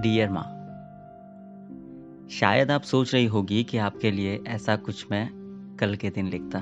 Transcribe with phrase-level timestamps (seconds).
[0.00, 0.42] Dear माँ
[2.30, 5.28] शायद आप सोच रही होगी कि आपके लिए ऐसा कुछ मैं
[5.80, 6.58] कल के दिन लिखता।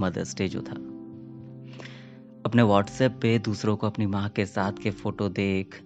[0.00, 0.74] मदर्स डे जो था।
[2.46, 5.82] अपने व्हाट्सएप पे दूसरों को अपनी माँ के साथ के फ़ोटो देख,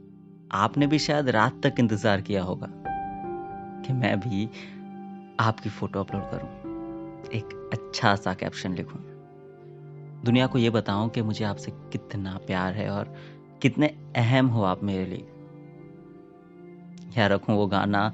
[0.53, 2.69] आपने भी शायद रात तक इंतज़ार किया होगा
[3.87, 4.49] कि मैं भी
[5.41, 6.49] आपकी फ़ोटो अपलोड करूँ।
[7.31, 9.01] एक अच्छा सा कैप्शन लिखूं।
[10.25, 13.15] दुनिया को ये बताऊँ कि मुझे आपसे कितना प्यार है और
[13.63, 15.33] कितने अहम हो आप मेरे लिए।
[17.19, 18.13] या रखूँ वो गाना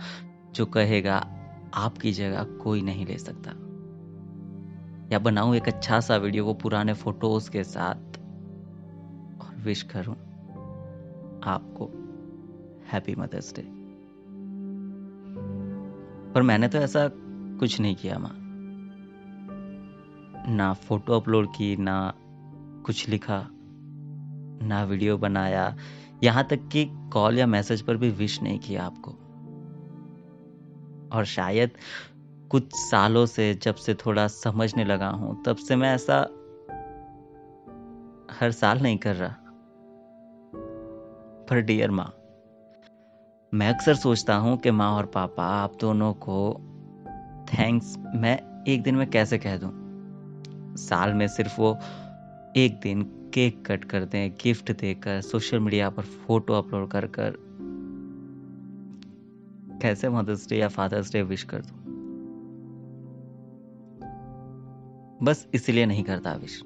[0.52, 1.28] जो कहेगा,
[1.74, 3.50] आपकी जगह कोई नहीं ले सकता।
[5.12, 8.18] या बनाऊँ एक अच्छा सा वीडियो वो पुराने फ़ोटोज़ के साथ।
[9.40, 10.14] और विश करूँ
[11.44, 11.86] आपको
[12.92, 13.62] हैप्पी मदर्स डे।
[16.32, 17.10] पर मैंने तो ऐसा
[17.58, 18.38] कुछ नहीं किया माँ।
[20.48, 22.14] ना फ़ोटो अपलोड की, ना
[22.86, 23.48] कुछ लिखा।
[24.62, 25.76] ना वीडियो बनाया।
[26.24, 29.10] यहाँ तक कि कॉल या मैसेज पर भी विश नहीं किया आपको।
[31.16, 31.70] और शायद
[32.50, 36.18] कुछ सालों से जब से थोड़ा समझने लगा हूँ, तब से मैं ऐसा
[38.40, 39.36] हर साल नहीं कर रहा।
[41.50, 42.12] पर डियर माँ,
[43.54, 46.54] मैं अक्सर सोचता हूँ कि माँ और पापा, आप दोनों को
[47.48, 49.70] थैंक्स मैं एक दिन में कैसे कह दूँ?
[50.76, 51.78] साल में सिर्फ़ वो
[52.56, 53.02] एक दिन
[53.34, 57.36] केक कट कर दें गिफ्ट देकर सोशल मीडिया पर फ़ोटो अपलोड कर कर।
[59.82, 61.78] कैसे मदर्स डे या फादर्स डे विश कर दूँ?
[65.22, 66.62] बस इसलिए नहीं करता विश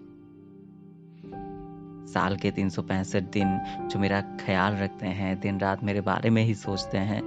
[2.12, 3.58] साल के तीन सौ पैंसठ दिन
[3.90, 7.22] जो मेरा ख्याल रखते हैं, दिन रात मेरे बारे में ही सोचते हैं,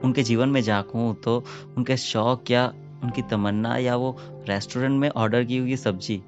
[0.00, 1.44] उनके जीवन में झांकूं तो
[1.76, 2.66] उनके शौक या
[3.02, 6.22] उनकी तमन्ना या वो रेस्टोरेंट में ऑर्डर की हुई सब्ज़ी,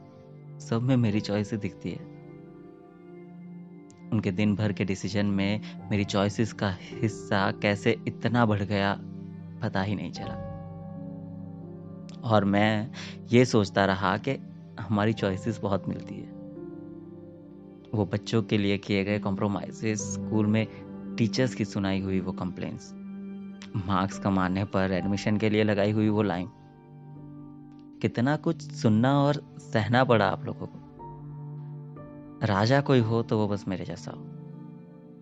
[0.61, 2.10] सब में मेरी चॉइस ही दिखती है।
[4.13, 5.61] उनके दिन भर के डिसीज़न में
[5.91, 9.01] मेरी चॉइसेस का हिस्सा कैसे इतना बढ़ गया,
[9.63, 10.47] पता ही नहीं चला।
[12.25, 12.91] और मैं
[13.33, 14.39] ये सोचता रहा कि
[14.81, 16.41] हमारी चॉइसेस बहुत मिलती है।
[17.95, 20.67] वो बच्चों के लिए किए गए कॉम्प्रोमाइजेस स्कूल में
[21.19, 22.93] टीचर्स की सुनाई हुई वो कंप्लेंट्स
[23.87, 26.49] मार्क्स कमाने पर एडमिशन के लिए लगाई हुई वो लाइन
[28.03, 30.80] कितना कुछ सुनना और सहना पड़ा आप लोगों को।
[32.43, 34.25] राजा कोई हो तो वो बस मेरे जैसा हो।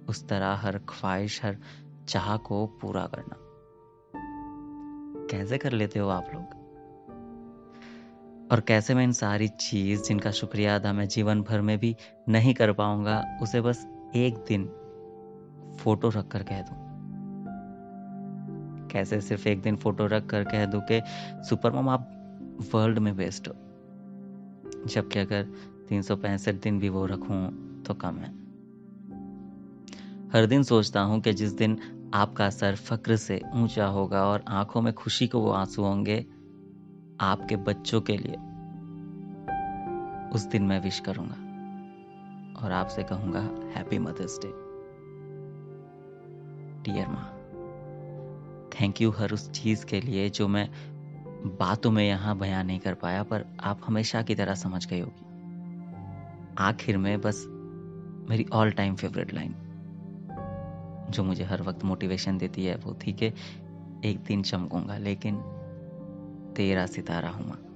[0.09, 1.57] उस तरह हर ख्वाहिश, हर
[2.09, 3.37] चाह को पूरा करना।
[5.27, 6.45] कैसे कर लेते हो आप लोग?
[8.53, 11.97] और कैसे मैं इन सारी चीज़, जिनका शुक्रिया अदा मैं जीवन भर में भी
[12.29, 13.87] नहीं कर पाऊँगा, उसे बस
[14.17, 14.67] एक दिन
[15.81, 16.89] फ़ोटो रख कर कह दूँ?
[18.89, 21.03] कैसे सिर्फ़ एक दिन फ़ोटो रख कर कह दूँ कि
[21.49, 22.11] सुपर मम आप
[22.75, 23.53] वर्ल्ड में बेस्ट हो।
[24.87, 25.49] जबकि अगर
[25.89, 28.37] तीन सौ पैंसठ दिन भी वो रखूँ तो कम है।
[30.33, 31.79] हर दिन सोचता हूँ कि जिस दिन
[32.15, 36.25] आपका सर फक्र से ऊँचा होगा और आँखों में खुशी को वो आँसू होंगे,
[37.21, 38.37] आपके बच्चों के लिए,
[40.35, 41.35] उस दिन मैं विश करूँगा।
[42.63, 43.41] और आपसे कहूँगा
[43.75, 44.49] हैप्पी मदर्स डे
[46.83, 47.25] डियर माँ
[48.73, 50.69] थैंक यू हर उस चीज़ के लिए जो मैं
[51.59, 55.28] बातों में यहाँ बयान नहीं कर पाया, पर आप हमेशा की तरह समझ गई होगी।
[56.59, 57.45] आखिर में बस
[58.31, 59.55] मेरी ऑल टाइम फेवरेट लाइन
[61.11, 63.27] जो मुझे हर वक्त मोटिवेशन देती है, वो थी कि
[64.05, 65.37] एक दिन चमकूँगा, लेकिन
[66.57, 67.68] तेरा सितारा हूँ